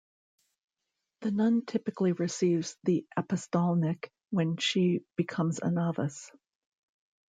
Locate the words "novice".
5.69-6.31